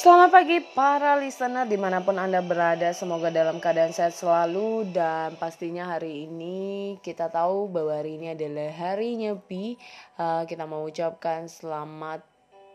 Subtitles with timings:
[0.00, 2.88] Selamat pagi para listener di mana pun Anda berada.
[2.96, 4.88] Semoga dalam keadaan sehat selalu.
[4.96, 9.76] Dan pastinya hari ini kita tahu bahwa hari ini adalah hari Nyepi.
[10.16, 12.24] Uh, Kita mau ucapkan selamat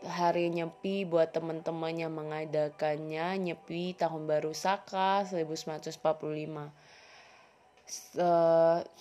[0.06, 3.42] hari Nyepi buat teman-teman yang mengadakannya.
[3.42, 5.98] Nyepi tahun baru Saka 1945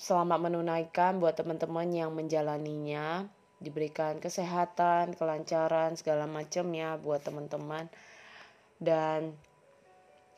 [0.01, 3.29] Selamat menunaikan buat teman-teman yang menjalaninya
[3.65, 7.89] diberikan kesehatan, kelancaran segala macam ya buat teman-teman.
[8.77, 9.33] Dan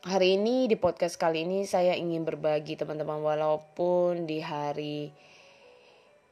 [0.07, 5.11] hari ini di podcast kali ini saya ingin berbagi teman-teman walaupun di hari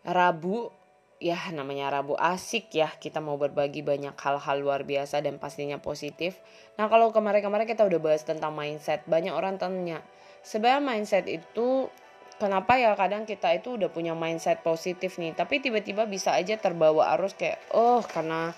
[0.08, 0.72] Rabu
[1.20, 6.40] ya namanya Rabu asik ya kita mau berbagi banyak hal-hal luar biasa dan pastinya positif.
[6.80, 10.06] Nah kalau kemarin-kemarin kita udah bahas tentang mindset banyak orang tanya
[10.46, 11.90] sebenarnya mindset itu
[12.36, 17.16] kenapa ya kadang kita itu udah punya mindset positif nih tapi tiba-tiba bisa aja terbawa
[17.16, 18.52] arus kayak oh karena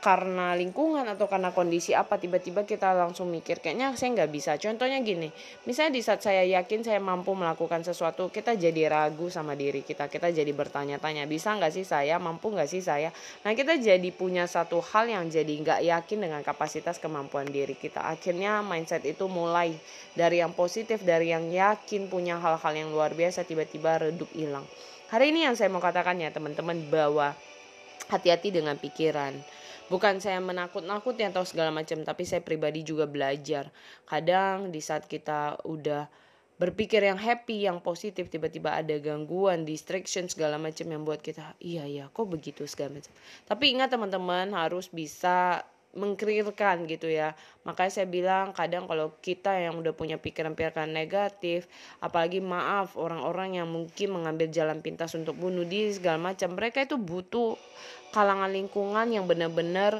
[0.00, 4.56] karena lingkungan atau karena kondisi apa tiba-tiba kita langsung mikir kayaknya saya nggak bisa.
[4.56, 5.28] Contohnya gini
[5.68, 10.08] misalnya di saat saya yakin saya mampu melakukan sesuatu kita jadi ragu sama diri kita
[10.08, 12.16] kita jadi bertanya-tanya bisa nggak sih saya?
[12.16, 13.12] Mampu nggak sih saya?
[13.44, 18.00] Nah kita jadi punya satu hal yang jadi nggak yakin dengan kapasitas kemampuan diri kita.
[18.00, 19.76] Akhirnya mindset itu mulai
[20.16, 24.64] dari yang positif dari yang yakin punya hal-hal yang luar biasa tiba-tiba redup hilang.
[25.12, 27.36] Hari ini yang saya mau katakan ya teman-teman bahwa
[28.08, 29.59] hati-hati dengan pikiran
[29.90, 33.68] bukan saya menakut-nakuti atau segala macam tapi saya pribadi juga belajar.
[34.06, 36.06] Kadang di saat kita udah
[36.60, 41.88] berpikir yang happy yang positif tiba-tiba ada gangguan distraction segala macam yang buat kita iya
[41.88, 42.68] iya kok begitu?
[42.70, 43.12] segala macam.
[43.48, 47.34] Tapi ingat teman-teman harus bisa mengkrirkan gitu ya.
[47.66, 51.66] Makanya saya bilang kadang kalau kita yang udah punya pikiran-pikiran negatif
[51.98, 56.94] apalagi maaf orang-orang yang mungkin mengambil jalan pintas untuk bunuh diri segala macam mereka itu
[56.94, 57.58] butuh
[58.14, 59.98] kalangan lingkungan yang benar-benar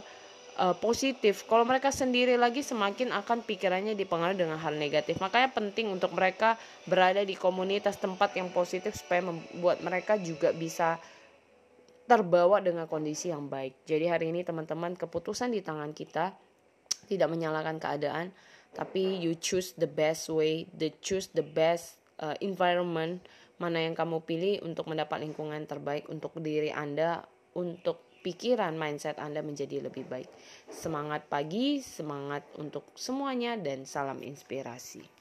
[0.58, 1.42] uh, positif.
[1.48, 5.18] Kalau mereka sendiri lagi semakin akan pikirannya dipengaruhi dengan hal negatif.
[5.18, 6.54] Makanya penting untuk mereka
[6.86, 11.00] berada di komunitas tempat yang positif supaya membuat mereka juga bisa
[12.10, 13.86] terbawa dengan kondisi yang baik.
[13.86, 16.34] Jadi hari ini teman-teman keputusan di tangan kita
[17.06, 18.34] tidak menyalahkan keadaan,
[18.74, 23.22] tapi you choose the best way, the choose the best uh, environment
[23.62, 27.22] mana yang kamu pilih untuk mendapat lingkungan terbaik untuk diri Anda,
[27.54, 30.26] untuk pikiran mindset Anda menjadi lebih baik.
[30.66, 35.19] Semangat pagi, semangat untuk semuanya dan salam inspirasi.